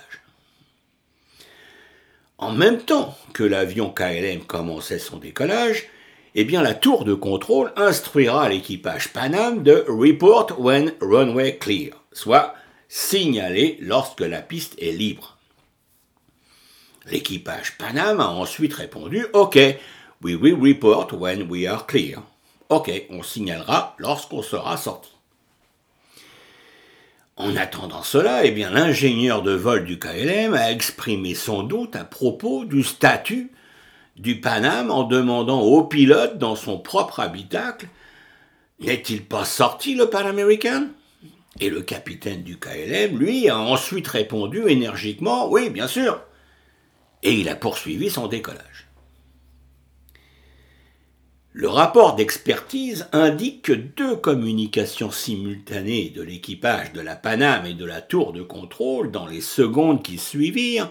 En 2.39 2.53
même 2.53 2.79
temps 2.79 3.17
que 3.35 3.45
l'avion 3.45 3.91
KLM 3.91 4.45
commençait 4.47 4.99
son 4.99 5.19
décollage, 5.19 5.89
eh 6.35 6.45
bien 6.45 6.63
la 6.63 6.75
tour 6.75 7.05
de 7.05 7.15
contrôle 7.15 7.73
instruira 7.77 8.49
l'équipage 8.49 9.13
Panam 9.13 9.63
de 9.63 9.85
report 9.89 10.59
when 10.59 10.93
runway 11.01 11.59
clear, 11.59 11.93
soit 12.13 12.55
signaler 12.89 13.79
lorsque 13.81 14.21
la 14.21 14.41
piste 14.41 14.77
est 14.79 14.93
libre. 14.93 15.39
L'équipage 17.07 17.77
Panam 17.79 18.21
a 18.21 18.29
ensuite 18.29 18.75
répondu 18.75 19.27
OK, 19.33 19.57
we 20.23 20.35
will 20.35 20.61
report 20.61 21.13
when 21.13 21.51
we 21.51 21.67
are 21.67 21.87
clear. 21.87 22.23
Ok, 22.69 22.91
on 23.11 23.23
signalera 23.23 23.97
lorsqu'on 23.99 24.43
sera 24.43 24.77
sorti. 24.77 25.11
En 27.37 27.57
attendant 27.57 28.03
cela, 28.03 28.45
eh 28.45 28.51
bien, 28.51 28.71
l'ingénieur 28.71 29.43
de 29.43 29.53
vol 29.53 29.85
du 29.85 29.99
KLM 29.99 30.53
a 30.53 30.71
exprimé 30.71 31.35
son 31.35 31.63
doute 31.63 31.97
à 31.97 32.05
propos 32.05 32.67
du 32.67 32.83
statut 32.83 33.51
du 34.21 34.39
Paname 34.39 34.91
en 34.91 35.05
demandant 35.05 35.63
au 35.63 35.83
pilote 35.85 36.37
dans 36.37 36.55
son 36.55 36.79
propre 36.79 37.21
habitacle 37.21 37.89
N'est-il 38.79 39.25
pas 39.25 39.47
sorti 39.47 39.95
le 39.95 40.11
Pan 40.11 40.27
American 40.27 40.89
Et 41.59 41.71
le 41.71 41.81
capitaine 41.81 42.43
du 42.43 42.59
KLM, 42.59 43.19
lui, 43.19 43.49
a 43.49 43.59
ensuite 43.59 44.09
répondu 44.09 44.69
énergiquement 44.69 45.49
Oui, 45.49 45.71
bien 45.71 45.89
sûr. 45.89 46.21
Et 47.23 47.33
il 47.33 47.49
a 47.49 47.57
poursuivi 47.57 48.11
son 48.11 48.27
décollage. 48.27 48.89
Le 51.53 51.69
rapport 51.69 52.15
d'expertise 52.15 53.09
indique 53.13 53.63
que 53.63 53.73
deux 53.73 54.17
communications 54.17 55.11
simultanées 55.11 56.11
de 56.11 56.23
l'équipage 56.23 56.93
de 56.93 57.01
la 57.01 57.17
Paname 57.17 57.67
et 57.67 57.75
de 57.75 57.85
la 57.87 58.03
tour 58.03 58.33
de 58.33 58.43
contrôle 58.43 59.11
dans 59.11 59.27
les 59.27 59.41
secondes 59.41 60.03
qui 60.03 60.19
suivirent 60.19 60.91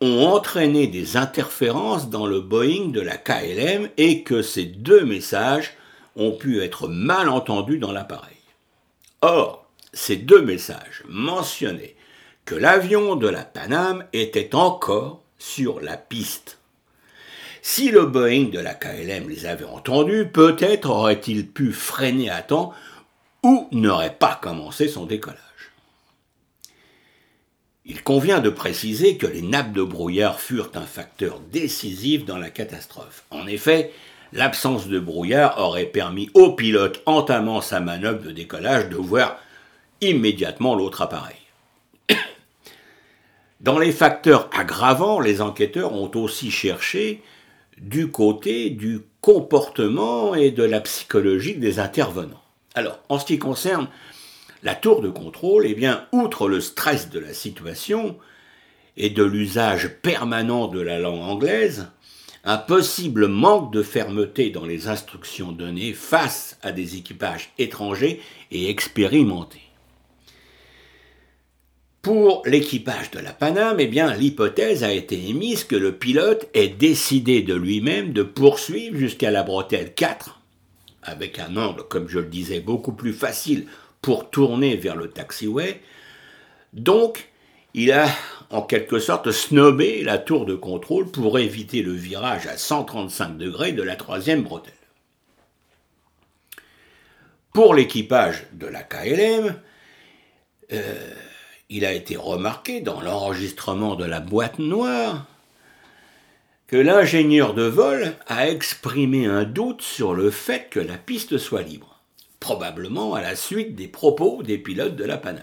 ont 0.00 0.26
entraîné 0.26 0.86
des 0.86 1.16
interférences 1.16 2.10
dans 2.10 2.26
le 2.26 2.40
Boeing 2.40 2.88
de 2.88 3.00
la 3.00 3.16
KLM 3.16 3.88
et 3.96 4.22
que 4.22 4.42
ces 4.42 4.64
deux 4.64 5.04
messages 5.04 5.74
ont 6.16 6.32
pu 6.32 6.62
être 6.62 6.88
mal 6.88 7.28
entendus 7.28 7.78
dans 7.78 7.92
l'appareil. 7.92 8.36
Or, 9.22 9.66
ces 9.92 10.16
deux 10.16 10.42
messages 10.42 11.02
mentionnaient 11.08 11.96
que 12.44 12.54
l'avion 12.54 13.16
de 13.16 13.28
la 13.28 13.42
Paname 13.42 14.04
était 14.12 14.54
encore 14.54 15.22
sur 15.38 15.80
la 15.80 15.96
piste. 15.96 16.58
Si 17.62 17.90
le 17.90 18.06
Boeing 18.06 18.50
de 18.50 18.60
la 18.60 18.74
KLM 18.74 19.28
les 19.28 19.46
avait 19.46 19.64
entendus, 19.64 20.28
peut-être 20.32 20.88
aurait-il 20.88 21.48
pu 21.48 21.72
freiner 21.72 22.30
à 22.30 22.42
temps 22.42 22.72
ou 23.42 23.68
n'aurait 23.72 24.14
pas 24.14 24.38
commencé 24.40 24.86
son 24.88 25.06
décollage. 25.06 25.45
Il 27.86 28.02
convient 28.02 28.40
de 28.40 28.50
préciser 28.50 29.16
que 29.16 29.26
les 29.26 29.42
nappes 29.42 29.72
de 29.72 29.82
brouillard 29.82 30.40
furent 30.40 30.72
un 30.74 30.82
facteur 30.82 31.40
décisif 31.52 32.24
dans 32.24 32.38
la 32.38 32.50
catastrophe. 32.50 33.24
En 33.30 33.46
effet, 33.46 33.92
L'absence 34.32 34.88
de 34.88 34.98
brouillard 34.98 35.58
aurait 35.58 35.86
permis 35.86 36.30
au 36.34 36.52
pilote 36.52 37.00
entamant 37.06 37.60
sa 37.60 37.80
manœuvre 37.80 38.22
de 38.22 38.32
décollage 38.32 38.88
de 38.88 38.96
voir 38.96 39.38
immédiatement 40.00 40.74
l'autre 40.74 41.02
appareil. 41.02 41.36
Dans 43.60 43.78
les 43.78 43.92
facteurs 43.92 44.50
aggravants, 44.52 45.20
les 45.20 45.40
enquêteurs 45.40 45.92
ont 45.92 46.10
aussi 46.16 46.50
cherché 46.50 47.22
du 47.78 48.10
côté 48.10 48.70
du 48.70 49.00
comportement 49.20 50.34
et 50.34 50.50
de 50.50 50.64
la 50.64 50.80
psychologie 50.80 51.54
des 51.54 51.78
intervenants. 51.78 52.42
Alors, 52.74 52.98
en 53.08 53.18
ce 53.18 53.26
qui 53.26 53.38
concerne 53.38 53.88
la 54.62 54.74
tour 54.74 55.02
de 55.02 55.08
contrôle, 55.08 55.66
eh 55.66 55.74
bien, 55.74 56.06
outre 56.12 56.48
le 56.48 56.60
stress 56.60 57.10
de 57.10 57.18
la 57.18 57.34
situation 57.34 58.16
et 58.96 59.10
de 59.10 59.22
l'usage 59.22 59.90
permanent 60.02 60.68
de 60.68 60.80
la 60.80 60.98
langue 60.98 61.22
anglaise, 61.22 61.88
un 62.44 62.58
possible 62.58 63.26
manque 63.26 63.72
de 63.72 63.82
fermeté 63.82 64.50
dans 64.50 64.64
les 64.64 64.88
instructions 64.88 65.52
données 65.52 65.92
face 65.92 66.58
à 66.62 66.72
des 66.72 66.96
équipages 66.96 67.50
étrangers 67.58 68.20
et 68.52 68.70
expérimentés. 68.70 69.62
Pour 72.02 72.42
l'équipage 72.46 73.10
de 73.10 73.18
la 73.18 73.32
Paname, 73.32 73.80
eh 73.80 73.88
bien, 73.88 74.14
l'hypothèse 74.14 74.84
a 74.84 74.92
été 74.92 75.28
émise 75.28 75.64
que 75.64 75.74
le 75.74 75.96
pilote 75.96 76.48
ait 76.54 76.68
décidé 76.68 77.42
de 77.42 77.54
lui-même 77.54 78.12
de 78.12 78.22
poursuivre 78.22 78.96
jusqu'à 78.96 79.32
la 79.32 79.42
bretelle 79.42 79.92
4, 79.92 80.40
avec 81.02 81.40
un 81.40 81.56
angle, 81.56 81.82
comme 81.88 82.08
je 82.08 82.20
le 82.20 82.26
disais, 82.26 82.60
beaucoup 82.60 82.92
plus 82.92 83.12
facile 83.12 83.66
pour 84.06 84.30
tourner 84.30 84.76
vers 84.76 84.94
le 84.94 85.10
taxiway. 85.10 85.80
Donc, 86.72 87.28
il 87.74 87.90
a 87.90 88.08
en 88.50 88.62
quelque 88.62 89.00
sorte 89.00 89.32
snobé 89.32 90.04
la 90.04 90.16
tour 90.16 90.46
de 90.46 90.54
contrôle 90.54 91.10
pour 91.10 91.40
éviter 91.40 91.82
le 91.82 91.90
virage 91.90 92.46
à 92.46 92.56
135 92.56 93.36
degrés 93.36 93.72
de 93.72 93.82
la 93.82 93.96
troisième 93.96 94.44
bretelle. 94.44 94.72
Pour 97.52 97.74
l'équipage 97.74 98.46
de 98.52 98.68
la 98.68 98.84
KLM, 98.84 99.56
euh, 100.72 101.14
il 101.68 101.84
a 101.84 101.92
été 101.92 102.16
remarqué 102.16 102.82
dans 102.82 103.00
l'enregistrement 103.00 103.96
de 103.96 104.04
la 104.04 104.20
boîte 104.20 104.60
noire 104.60 105.26
que 106.68 106.76
l'ingénieur 106.76 107.54
de 107.54 107.64
vol 107.64 108.14
a 108.28 108.48
exprimé 108.48 109.26
un 109.26 109.42
doute 109.42 109.82
sur 109.82 110.14
le 110.14 110.30
fait 110.30 110.68
que 110.70 110.78
la 110.78 110.96
piste 110.96 111.38
soit 111.38 111.62
libre, 111.62 111.95
probablement 112.46 113.14
à 113.14 113.20
la 113.20 113.34
suite 113.34 113.74
des 113.74 113.88
propos 113.88 114.44
des 114.44 114.56
pilotes 114.56 114.94
de 114.94 115.02
la 115.02 115.16
Paname. 115.16 115.42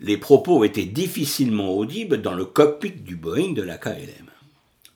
Les 0.00 0.16
propos 0.16 0.64
étaient 0.64 0.86
difficilement 0.86 1.74
audibles 1.74 2.22
dans 2.22 2.32
le 2.32 2.46
cockpit 2.46 2.92
du 2.92 3.16
Boeing 3.16 3.52
de 3.52 3.60
la 3.60 3.76
KLM. 3.76 4.30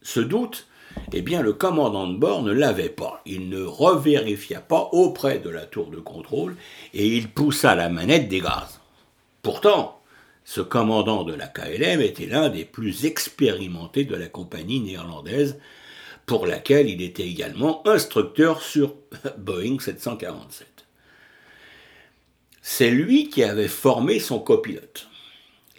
Ce 0.00 0.20
doute, 0.20 0.66
eh 1.12 1.20
bien, 1.20 1.42
le 1.42 1.52
commandant 1.52 2.06
de 2.06 2.16
bord 2.16 2.42
ne 2.42 2.52
l'avait 2.52 2.88
pas. 2.88 3.20
Il 3.26 3.50
ne 3.50 3.62
revérifia 3.62 4.62
pas 4.62 4.88
auprès 4.92 5.40
de 5.40 5.50
la 5.50 5.66
tour 5.66 5.90
de 5.90 6.00
contrôle 6.00 6.56
et 6.94 7.06
il 7.06 7.28
poussa 7.28 7.74
la 7.74 7.90
manette 7.90 8.30
des 8.30 8.40
gaz. 8.40 8.80
Pourtant, 9.42 10.00
ce 10.46 10.62
commandant 10.62 11.24
de 11.24 11.34
la 11.34 11.48
KLM 11.48 12.00
était 12.00 12.24
l'un 12.24 12.48
des 12.48 12.64
plus 12.64 13.04
expérimentés 13.04 14.06
de 14.06 14.16
la 14.16 14.28
compagnie 14.28 14.80
néerlandaise, 14.80 15.58
pour 16.26 16.46
laquelle 16.46 16.88
il 16.88 17.02
était 17.02 17.26
également 17.26 17.86
instructeur 17.86 18.62
sur 18.62 18.94
Boeing 19.38 19.78
747. 19.78 20.66
C'est 22.62 22.90
lui 22.90 23.28
qui 23.28 23.42
avait 23.42 23.68
formé 23.68 24.18
son 24.18 24.38
copilote. 24.38 25.08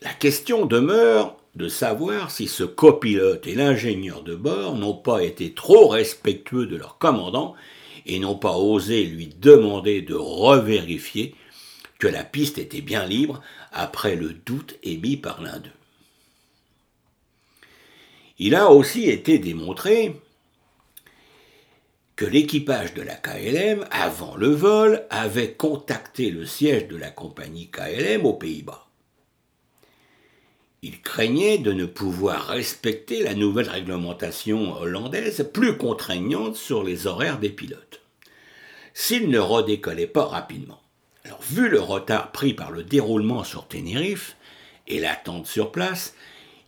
La 0.01 0.13
question 0.13 0.65
demeure 0.65 1.37
de 1.55 1.67
savoir 1.67 2.31
si 2.31 2.47
ce 2.47 2.63
copilote 2.63 3.47
et 3.47 3.55
l'ingénieur 3.55 4.21
de 4.21 4.35
bord 4.35 4.75
n'ont 4.75 4.93
pas 4.93 5.23
été 5.23 5.53
trop 5.53 5.87
respectueux 5.87 6.67
de 6.67 6.75
leur 6.75 6.97
commandant 6.97 7.55
et 8.05 8.19
n'ont 8.19 8.35
pas 8.35 8.55
osé 8.57 9.03
lui 9.03 9.27
demander 9.27 10.01
de 10.01 10.13
revérifier 10.13 11.33
que 11.97 12.07
la 12.07 12.23
piste 12.23 12.57
était 12.57 12.81
bien 12.81 13.05
libre 13.05 13.41
après 13.71 14.15
le 14.15 14.33
doute 14.33 14.77
émis 14.83 15.17
par 15.17 15.41
l'un 15.41 15.57
d'eux. 15.59 15.69
Il 18.37 18.53
a 18.53 18.69
aussi 18.69 19.09
été 19.09 19.39
démontré 19.39 20.21
que 22.15 22.25
l'équipage 22.25 22.93
de 22.93 23.01
la 23.01 23.15
KLM, 23.15 23.85
avant 23.91 24.35
le 24.37 24.47
vol, 24.47 25.05
avait 25.09 25.53
contacté 25.53 26.31
le 26.31 26.45
siège 26.45 26.87
de 26.87 26.95
la 26.95 27.11
compagnie 27.11 27.69
KLM 27.69 28.25
aux 28.25 28.33
Pays-Bas. 28.33 28.87
Il 30.81 31.01
craignait 31.01 31.57
de 31.57 31.73
ne 31.73 31.85
pouvoir 31.85 32.47
respecter 32.47 33.23
la 33.23 33.33
nouvelle 33.33 33.69
réglementation 33.69 34.75
hollandaise 34.77 35.49
plus 35.51 35.77
contraignante 35.77 36.55
sur 36.55 36.83
les 36.83 37.07
horaires 37.07 37.39
des 37.39 37.49
pilotes, 37.49 38.01
s'il 38.93 39.29
ne 39.29 39.39
redécollait 39.39 40.07
pas 40.07 40.25
rapidement. 40.25 40.81
Vu 41.49 41.69
le 41.69 41.81
retard 41.81 42.31
pris 42.31 42.53
par 42.53 42.71
le 42.71 42.83
déroulement 42.83 43.43
sur 43.43 43.67
Tenerife 43.67 44.37
et 44.87 44.99
l'attente 44.99 45.47
sur 45.47 45.71
place, 45.71 46.13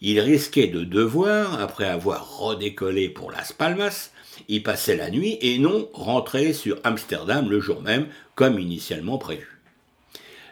il 0.01 0.19
risquait 0.19 0.67
de 0.67 0.83
devoir, 0.83 1.61
après 1.61 1.85
avoir 1.85 2.39
redécollé 2.39 3.09
pour 3.09 3.31
Las 3.31 3.53
Palmas, 3.53 4.11
y 4.47 4.59
passer 4.59 4.95
la 4.95 5.09
nuit 5.09 5.37
et 5.41 5.57
non 5.59 5.89
rentrer 5.93 6.53
sur 6.53 6.79
Amsterdam 6.83 7.49
le 7.49 7.59
jour 7.59 7.81
même, 7.81 8.07
comme 8.35 8.59
initialement 8.59 9.17
prévu. 9.17 9.59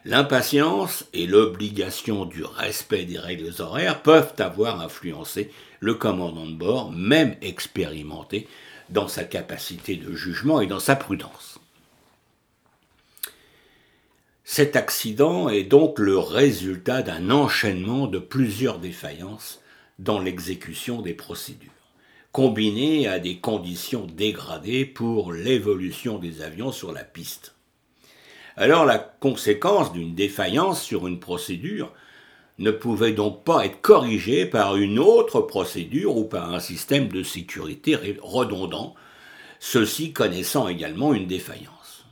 L'impatience 0.05 1.05
et 1.13 1.25
l'obligation 1.25 2.25
du 2.25 2.43
respect 2.43 3.05
des 3.05 3.17
règles 3.17 3.53
horaires 3.59 4.03
peuvent 4.03 4.33
avoir 4.37 4.81
influencé 4.81 5.51
le 5.79 5.95
commandant 5.95 6.45
de 6.45 6.53
bord, 6.53 6.91
même 6.91 7.35
expérimenté, 7.41 8.47
dans 8.89 9.07
sa 9.07 9.23
capacité 9.23 9.95
de 9.95 10.13
jugement 10.13 10.61
et 10.61 10.67
dans 10.67 10.79
sa 10.79 10.95
prudence. 10.95 11.59
Cet 14.43 14.75
accident 14.75 15.49
est 15.49 15.63
donc 15.63 15.97
le 15.97 16.19
résultat 16.19 17.01
d'un 17.01 17.31
enchaînement 17.31 18.05
de 18.05 18.19
plusieurs 18.19 18.77
défaillances 18.77 19.59
dans 19.97 20.19
l'exécution 20.19 21.01
des 21.01 21.15
procédures, 21.15 21.71
combinées 22.35 23.07
à 23.07 23.17
des 23.17 23.37
conditions 23.37 24.05
dégradées 24.13 24.83
pour 24.83 25.31
l'évolution 25.31 26.17
des 26.17 26.41
avions 26.41 26.73
sur 26.73 26.91
la 26.91 27.05
piste. 27.05 27.55
Alors 28.57 28.83
la 28.83 28.99
conséquence 28.99 29.93
d'une 29.93 30.15
défaillance 30.15 30.83
sur 30.83 31.07
une 31.07 31.21
procédure 31.21 31.93
ne 32.59 32.71
pouvait 32.71 33.13
donc 33.13 33.45
pas 33.45 33.65
être 33.65 33.79
corrigée 33.79 34.45
par 34.45 34.75
une 34.75 34.99
autre 34.99 35.39
procédure 35.39 36.17
ou 36.17 36.25
par 36.25 36.53
un 36.53 36.59
système 36.59 37.07
de 37.07 37.23
sécurité 37.23 37.97
redondant, 38.21 38.95
ceci 39.61 40.11
connaissant 40.11 40.67
également 40.67 41.13
une 41.13 41.27
défaillance. 41.27 42.03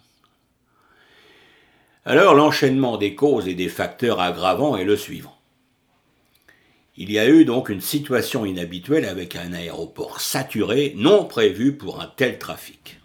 Alors 2.06 2.34
l'enchaînement 2.34 2.96
des 2.96 3.14
causes 3.14 3.50
et 3.50 3.56
des 3.56 3.68
facteurs 3.68 4.22
aggravants 4.22 4.78
est 4.78 4.86
le 4.86 4.96
suivant. 4.96 5.33
Il 6.96 7.12
y 7.12 7.18
a 7.18 7.28
eu 7.28 7.44
donc 7.44 7.70
une 7.70 7.82
situation 7.82 8.46
inhabituelle 8.46 9.06
avec 9.06 9.36
un 9.36 9.52
aéroport 9.54 10.22
saturé, 10.22 10.94
non 10.96 11.26
prévu 11.26 11.76
pour 11.76 12.00
un 12.00 12.12
tel 12.16 12.38
trafic. 12.38 13.00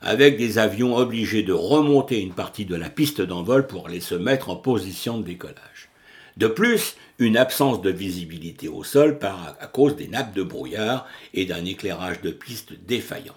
Avec 0.00 0.36
des 0.36 0.58
avions 0.58 0.96
obligés 0.96 1.42
de 1.42 1.52
remonter 1.52 2.20
une 2.20 2.32
partie 2.32 2.64
de 2.64 2.76
la 2.76 2.90
piste 2.90 3.20
d'envol 3.20 3.66
pour 3.66 3.88
aller 3.88 3.98
se 3.98 4.14
mettre 4.14 4.50
en 4.50 4.56
position 4.56 5.18
de 5.18 5.24
décollage. 5.24 5.88
De 6.36 6.46
plus, 6.46 6.94
une 7.18 7.36
absence 7.36 7.82
de 7.82 7.90
visibilité 7.90 8.68
au 8.68 8.84
sol 8.84 9.18
à 9.22 9.66
cause 9.66 9.96
des 9.96 10.06
nappes 10.06 10.34
de 10.34 10.44
brouillard 10.44 11.08
et 11.34 11.44
d'un 11.44 11.64
éclairage 11.64 12.20
de 12.20 12.30
piste 12.30 12.74
défaillant. 12.86 13.34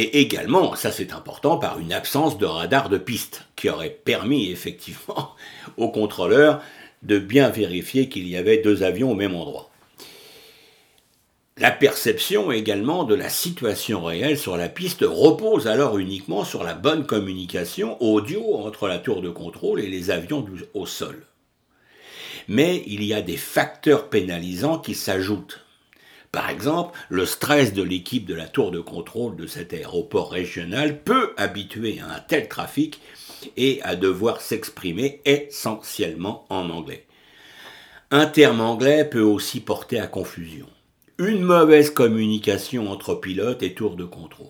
Et 0.00 0.20
également, 0.20 0.76
ça 0.76 0.92
c'est 0.92 1.12
important, 1.12 1.58
par 1.58 1.80
une 1.80 1.92
absence 1.92 2.38
de 2.38 2.46
radar 2.46 2.88
de 2.88 2.98
piste, 2.98 3.46
qui 3.56 3.68
aurait 3.68 3.90
permis 3.90 4.48
effectivement 4.52 5.34
aux 5.76 5.90
contrôleurs 5.90 6.62
de 7.02 7.18
bien 7.18 7.48
vérifier 7.48 8.08
qu'il 8.08 8.28
y 8.28 8.36
avait 8.36 8.58
deux 8.58 8.84
avions 8.84 9.10
au 9.10 9.16
même 9.16 9.34
endroit. 9.34 9.70
La 11.56 11.72
perception 11.72 12.52
également 12.52 13.02
de 13.02 13.16
la 13.16 13.28
situation 13.28 14.04
réelle 14.04 14.38
sur 14.38 14.56
la 14.56 14.68
piste 14.68 15.02
repose 15.02 15.66
alors 15.66 15.98
uniquement 15.98 16.44
sur 16.44 16.62
la 16.62 16.74
bonne 16.74 17.04
communication 17.04 18.00
audio 18.00 18.54
entre 18.54 18.86
la 18.86 19.00
tour 19.00 19.20
de 19.20 19.30
contrôle 19.30 19.80
et 19.80 19.88
les 19.88 20.12
avions 20.12 20.46
au 20.74 20.86
sol. 20.86 21.26
Mais 22.46 22.84
il 22.86 23.02
y 23.02 23.12
a 23.12 23.20
des 23.20 23.36
facteurs 23.36 24.08
pénalisants 24.08 24.78
qui 24.78 24.94
s'ajoutent 24.94 25.64
par 26.32 26.50
exemple, 26.50 26.98
le 27.08 27.24
stress 27.24 27.72
de 27.72 27.82
l'équipe 27.82 28.26
de 28.26 28.34
la 28.34 28.46
tour 28.46 28.70
de 28.70 28.80
contrôle 28.80 29.36
de 29.36 29.46
cet 29.46 29.72
aéroport 29.72 30.30
régional 30.30 31.00
peut 31.02 31.32
habituer 31.36 32.00
à 32.00 32.16
un 32.16 32.20
tel 32.20 32.48
trafic 32.48 33.00
et 33.56 33.80
à 33.82 33.96
devoir 33.96 34.40
s'exprimer 34.40 35.22
essentiellement 35.24 36.44
en 36.50 36.68
anglais. 36.70 37.06
Un 38.10 38.26
terme 38.26 38.60
anglais 38.60 39.04
peut 39.04 39.22
aussi 39.22 39.60
porter 39.60 40.00
à 40.00 40.06
confusion. 40.06 40.66
Une 41.18 41.42
mauvaise 41.42 41.90
communication 41.90 42.90
entre 42.90 43.14
pilote 43.14 43.62
et 43.62 43.74
tour 43.74 43.96
de 43.96 44.04
contrôle. 44.04 44.48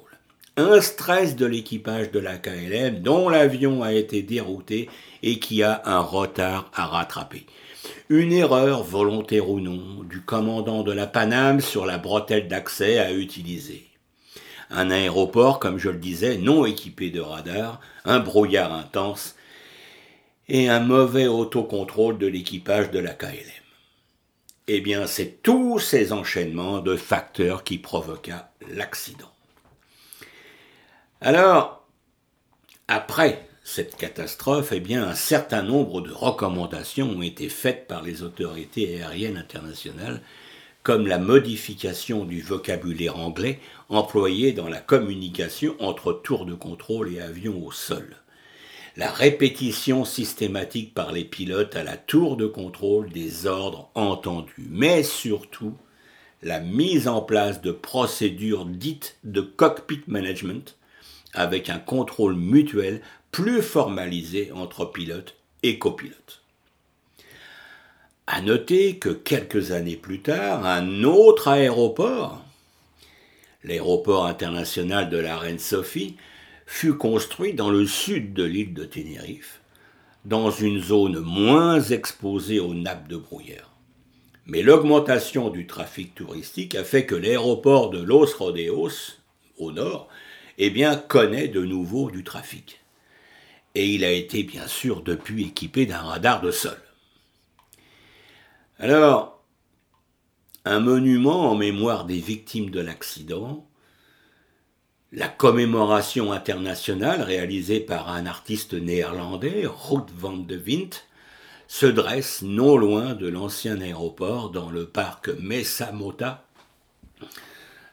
Un 0.56 0.80
stress 0.80 1.36
de 1.36 1.46
l'équipage 1.46 2.10
de 2.10 2.18
la 2.18 2.36
KLM 2.36 3.00
dont 3.00 3.28
l'avion 3.28 3.82
a 3.82 3.92
été 3.92 4.22
dérouté 4.22 4.88
et 5.22 5.38
qui 5.38 5.62
a 5.62 5.82
un 5.84 6.00
retard 6.00 6.70
à 6.74 6.86
rattraper 6.86 7.46
une 8.08 8.32
erreur, 8.32 8.82
volontaire 8.82 9.50
ou 9.50 9.60
non, 9.60 10.02
du 10.02 10.22
commandant 10.22 10.82
de 10.82 10.92
la 10.92 11.06
Paname 11.06 11.60
sur 11.60 11.84
la 11.84 11.98
bretelle 11.98 12.48
d'accès 12.48 12.98
à 12.98 13.12
utiliser. 13.12 13.86
Un 14.70 14.90
aéroport, 14.90 15.58
comme 15.58 15.78
je 15.78 15.90
le 15.90 15.98
disais, 15.98 16.38
non 16.38 16.64
équipé 16.64 17.10
de 17.10 17.20
radar, 17.20 17.80
un 18.04 18.20
brouillard 18.20 18.72
intense 18.72 19.36
et 20.48 20.68
un 20.68 20.80
mauvais 20.80 21.26
autocontrôle 21.26 22.18
de 22.18 22.26
l'équipage 22.26 22.90
de 22.90 22.98
la 22.98 23.12
KLM. 23.12 23.64
Eh 24.68 24.80
bien, 24.80 25.06
c'est 25.06 25.42
tous 25.42 25.78
ces 25.78 26.12
enchaînements 26.12 26.80
de 26.80 26.96
facteurs 26.96 27.64
qui 27.64 27.78
provoqua 27.78 28.50
l'accident. 28.70 29.32
Alors, 31.20 31.86
après 32.86 33.47
cette 33.70 33.96
catastrophe, 33.96 34.72
eh 34.72 34.80
bien, 34.80 35.06
un 35.06 35.14
certain 35.14 35.62
nombre 35.62 36.00
de 36.00 36.10
recommandations 36.10 37.10
ont 37.10 37.20
été 37.20 37.50
faites 37.50 37.86
par 37.86 38.02
les 38.02 38.22
autorités 38.22 39.02
aériennes 39.02 39.36
internationales, 39.36 40.22
comme 40.82 41.06
la 41.06 41.18
modification 41.18 42.24
du 42.24 42.40
vocabulaire 42.40 43.18
anglais 43.18 43.60
employé 43.90 44.52
dans 44.52 44.70
la 44.70 44.80
communication 44.80 45.76
entre 45.80 46.14
tours 46.14 46.46
de 46.46 46.54
contrôle 46.54 47.12
et 47.12 47.20
avions 47.20 47.62
au 47.62 47.70
sol, 47.70 48.16
la 48.96 49.10
répétition 49.10 50.06
systématique 50.06 50.94
par 50.94 51.12
les 51.12 51.24
pilotes 51.24 51.76
à 51.76 51.84
la 51.84 51.98
tour 51.98 52.38
de 52.38 52.46
contrôle 52.46 53.10
des 53.10 53.44
ordres 53.46 53.90
entendus, 53.94 54.66
mais 54.70 55.02
surtout 55.02 55.74
la 56.42 56.58
mise 56.58 57.06
en 57.06 57.20
place 57.20 57.60
de 57.60 57.72
procédures 57.72 58.64
dites 58.64 59.18
de 59.24 59.42
cockpit 59.42 60.04
management, 60.06 60.78
avec 61.34 61.68
un 61.68 61.78
contrôle 61.78 62.34
mutuel 62.34 63.02
plus 63.30 63.62
formalisé 63.62 64.50
entre 64.52 64.84
pilotes 64.86 65.36
et 65.62 65.78
copilotes. 65.78 66.42
À 68.26 68.40
noter 68.42 68.98
que 68.98 69.08
quelques 69.08 69.72
années 69.72 69.96
plus 69.96 70.20
tard, 70.20 70.66
un 70.66 71.02
autre 71.04 71.48
aéroport, 71.48 72.42
l'aéroport 73.64 74.26
international 74.26 75.08
de 75.08 75.16
la 75.16 75.38
Reine 75.38 75.58
Sophie, 75.58 76.16
fut 76.66 76.94
construit 76.94 77.54
dans 77.54 77.70
le 77.70 77.86
sud 77.86 78.34
de 78.34 78.44
l'île 78.44 78.74
de 78.74 78.84
Tenerife, 78.84 79.60
dans 80.26 80.50
une 80.50 80.80
zone 80.80 81.18
moins 81.20 81.80
exposée 81.80 82.60
aux 82.60 82.74
nappes 82.74 83.08
de 83.08 83.16
brouillard. 83.16 83.72
Mais 84.44 84.62
l'augmentation 84.62 85.48
du 85.48 85.66
trafic 85.66 86.14
touristique 86.14 86.74
a 86.74 86.84
fait 86.84 87.06
que 87.06 87.14
l'aéroport 87.14 87.90
de 87.90 88.02
Los 88.02 88.36
Rodeos, 88.36 89.16
au 89.58 89.72
nord, 89.72 90.08
eh 90.58 90.70
bien, 90.70 90.96
connaît 90.96 91.48
de 91.48 91.64
nouveau 91.64 92.10
du 92.10 92.24
trafic 92.24 92.80
et 93.78 93.86
il 93.86 94.04
a 94.04 94.10
été 94.10 94.42
bien 94.42 94.66
sûr 94.66 95.02
depuis 95.02 95.44
équipé 95.44 95.86
d'un 95.86 96.00
radar 96.00 96.40
de 96.40 96.50
sol. 96.50 96.76
Alors, 98.80 99.44
un 100.64 100.80
monument 100.80 101.48
en 101.48 101.54
mémoire 101.54 102.04
des 102.04 102.18
victimes 102.18 102.70
de 102.70 102.80
l'accident, 102.80 103.68
la 105.12 105.28
commémoration 105.28 106.32
internationale 106.32 107.22
réalisée 107.22 107.78
par 107.78 108.08
un 108.08 108.26
artiste 108.26 108.74
néerlandais, 108.74 109.62
Ruth 109.64 110.10
van 110.12 110.36
de 110.36 110.56
Wint, 110.56 111.04
se 111.68 111.86
dresse 111.86 112.42
non 112.42 112.76
loin 112.76 113.14
de 113.14 113.28
l'ancien 113.28 113.80
aéroport 113.80 114.50
dans 114.50 114.70
le 114.70 114.86
parc 114.86 115.28
Mesa 115.38 115.92
Mota 115.92 116.44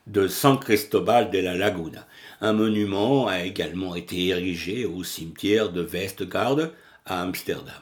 de 0.08 0.28
San 0.28 0.60
Cristobal 0.60 1.30
de 1.30 1.40
la 1.40 1.54
Laguna. 1.54 2.08
Un 2.42 2.54
monument 2.54 3.28
a 3.28 3.44
également 3.44 3.96
été 3.96 4.28
érigé 4.28 4.86
au 4.86 5.04
cimetière 5.04 5.72
de 5.72 5.84
Westgard 5.84 6.72
à 7.06 7.22
Amsterdam. 7.22 7.74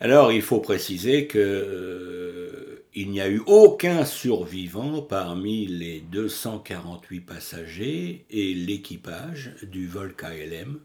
Alors 0.00 0.30
il 0.32 0.42
faut 0.42 0.60
préciser 0.60 1.26
qu'il 1.26 1.40
euh, 1.40 2.82
n'y 2.96 3.20
a 3.20 3.28
eu 3.28 3.42
aucun 3.46 4.04
survivant 4.04 5.00
parmi 5.00 5.66
les 5.66 6.00
248 6.00 7.20
passagers 7.20 8.26
et 8.30 8.54
l'équipage 8.54 9.54
du 9.62 9.86
vol 9.86 10.14
KLM 10.14 10.78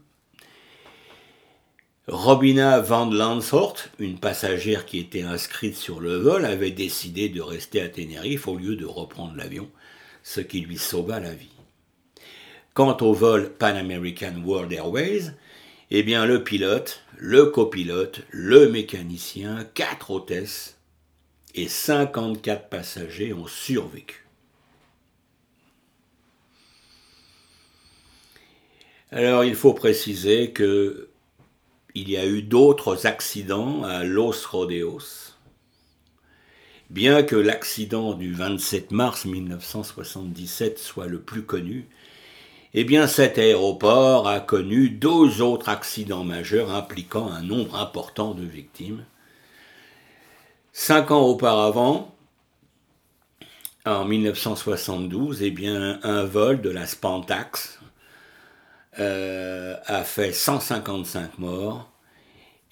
Robina 2.08 2.80
van 2.80 3.08
Lanshort, 3.08 3.76
une 4.00 4.18
passagère 4.18 4.86
qui 4.86 4.98
était 4.98 5.22
inscrite 5.22 5.76
sur 5.76 6.00
le 6.00 6.16
vol, 6.16 6.44
avait 6.44 6.72
décidé 6.72 7.28
de 7.28 7.40
rester 7.40 7.80
à 7.80 7.88
Tenerife 7.88 8.48
au 8.48 8.56
lieu 8.56 8.74
de 8.74 8.84
reprendre 8.84 9.36
l'avion, 9.36 9.68
ce 10.22 10.40
qui 10.40 10.60
lui 10.60 10.78
sauva 10.78 11.20
la 11.20 11.32
vie. 11.32 11.48
Quant 12.74 12.96
au 13.00 13.12
vol 13.12 13.52
Pan 13.52 13.76
American 13.76 14.42
World 14.44 14.72
Airways, 14.72 15.32
eh 15.90 16.02
bien 16.02 16.24
le 16.24 16.42
pilote, 16.42 17.02
le 17.18 17.46
copilote, 17.46 18.22
le 18.30 18.68
mécanicien, 18.68 19.64
quatre 19.74 20.10
hôtesses 20.10 20.78
et 21.54 21.68
54 21.68 22.68
passagers 22.68 23.34
ont 23.34 23.46
survécu. 23.46 24.26
Alors 29.10 29.44
il 29.44 29.54
faut 29.54 29.74
préciser 29.74 30.52
que 30.52 31.10
il 31.94 32.08
y 32.08 32.16
a 32.16 32.24
eu 32.26 32.40
d'autres 32.40 33.06
accidents 33.06 33.84
à 33.84 34.02
Los 34.02 34.46
Rodeos. 34.50 35.31
Bien 36.92 37.22
que 37.22 37.36
l'accident 37.36 38.12
du 38.12 38.34
27 38.34 38.90
mars 38.90 39.24
1977 39.24 40.78
soit 40.78 41.06
le 41.06 41.22
plus 41.22 41.42
connu, 41.42 41.88
eh 42.74 43.06
cet 43.06 43.38
aéroport 43.38 44.28
a 44.28 44.40
connu 44.40 44.90
deux 44.90 45.40
autres 45.40 45.70
accidents 45.70 46.22
majeurs 46.22 46.70
impliquant 46.70 47.28
un 47.32 47.40
nombre 47.40 47.76
important 47.76 48.34
de 48.34 48.42
victimes. 48.44 49.06
Cinq 50.74 51.12
ans 51.12 51.22
auparavant, 51.22 52.14
en 53.86 54.04
1972, 54.04 55.42
eh 55.42 55.54
un 56.02 56.24
vol 56.26 56.60
de 56.60 56.68
la 56.68 56.86
Spantax, 56.86 57.80
euh, 58.98 59.76
a 59.86 60.04
fait 60.04 60.32
155 60.32 61.38
morts. 61.38 61.91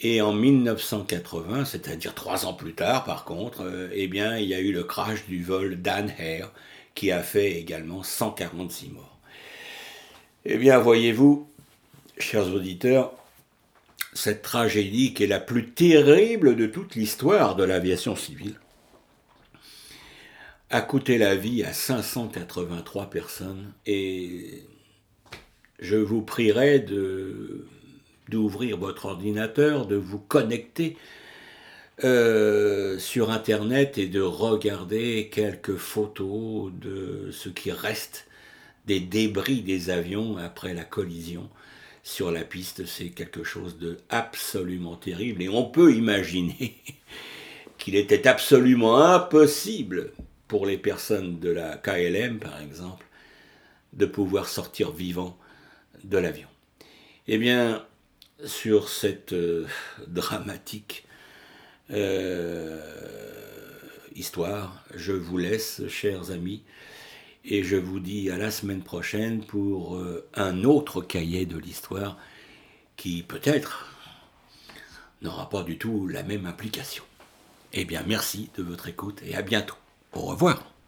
Et 0.03 0.23
en 0.23 0.33
1980, 0.33 1.67
c'est-à-dire 1.67 2.15
trois 2.15 2.47
ans 2.47 2.55
plus 2.55 2.73
tard, 2.73 3.05
par 3.05 3.25
contre, 3.25 3.63
euh, 3.63 3.89
eh 3.93 4.09
bien, 4.09 4.39
il 4.39 4.49
y 4.49 4.55
a 4.55 4.61
eu 4.61 4.73
le 4.73 4.83
crash 4.83 5.27
du 5.27 5.43
vol 5.43 5.81
Dan 5.81 6.13
Air 6.19 6.51
qui 6.95 7.11
a 7.11 7.23
fait 7.23 7.53
également 7.53 8.03
146 8.03 8.91
morts. 8.91 9.19
Eh 10.47 10.57
bien, 10.57 10.79
voyez-vous, 10.79 11.49
chers 12.19 12.49
auditeurs, 12.55 13.13
cette 14.15 14.43
tragédie 14.43 15.13
qui 15.13 15.25
est 15.25 15.29
la 15.29 15.41
plus 15.41 15.71
terrible 15.71 16.57
de 16.57 16.67
toute 16.67 16.95
l'histoire 16.95 17.57
de 17.57 17.65
l'aviation 17.65 18.17
civile 18.17 18.55
a 20.71 20.83
coûté 20.83 21.19
la 21.19 21.35
vie 21.35 21.65
à 21.65 21.73
583 21.73 23.11
personnes 23.11 23.73
et 23.87 24.65
je 25.81 25.97
vous 25.97 26.23
prierai 26.23 26.79
d'ouvrir 28.31 28.79
votre 28.79 29.07
ordinateur, 29.07 29.87
de 29.87 29.97
vous 29.97 30.19
connecter 30.19 30.97
euh, 32.05 32.99
sur 32.99 33.31
Internet 33.31 33.99
et 33.99 34.07
de 34.07 34.23
regarder 34.23 35.29
quelques 35.31 35.77
photos 35.77 36.73
de 36.73 37.31
ce 37.31 37.51
qui 37.51 37.73
reste 37.73 38.27
des 38.87 39.01
débris 39.01 39.61
des 39.61 39.91
avions 39.91 40.39
après 40.39 40.73
la 40.73 40.85
collision 40.85 41.51
sur 42.03 42.31
la 42.31 42.43
piste. 42.43 42.87
C'est 42.87 43.11
quelque 43.11 43.45
chose 43.45 43.77
de 43.77 43.99
absolument 44.09 44.97
terrible 44.97 45.43
et 45.43 45.51
on 45.51 45.65
peut 45.65 45.95
imaginer 45.95 46.75
qu'il 47.79 47.97
était 47.97 48.27
absolument 48.27 48.97
impossible 48.97 50.13
pour 50.49 50.65
les 50.65 50.79
personnes 50.79 51.39
de 51.39 51.51
la 51.51 51.77
KLM, 51.77 52.39
par 52.39 52.61
exemple, 52.63 53.05
de 53.93 54.07
pouvoir 54.07 54.49
sortir 54.49 54.91
vivant 54.91 55.37
de 56.05 56.17
l'avion. 56.19 56.49
Eh 57.29 57.39
bien, 57.39 57.85
sur 58.45 58.89
cette 58.89 59.33
euh, 59.33 59.67
dramatique 60.07 61.07
euh, 61.91 62.81
histoire, 64.15 64.85
je 64.95 65.13
vous 65.13 65.39
laisse, 65.39 65.87
chers 65.89 66.31
amis, 66.31 66.63
et 67.45 67.63
je 67.63 67.77
vous 67.77 68.01
dis 68.01 68.31
à 68.31 68.37
la 68.37 68.51
semaine 68.51 68.83
prochaine 68.83 69.45
pour 69.45 69.97
euh, 69.97 70.29
un 70.35 70.65
autre 70.65 71.01
cahier 71.01 71.47
de 71.47 71.59
l'histoire 71.59 72.19
qui 72.97 73.23
peut-être 73.23 73.87
n'aura 75.23 75.49
pas 75.49 75.63
du 75.63 75.79
tout 75.79 76.07
la 76.07 76.23
même 76.23 76.47
implication. 76.47 77.05
Eh 77.73 77.85
bien, 77.85 78.03
merci 78.07 78.51
de 78.57 78.63
votre 78.63 78.89
écoute 78.89 79.23
et 79.25 79.35
à 79.35 79.43
bientôt. 79.43 79.77
Au 80.13 80.23
revoir. 80.23 80.80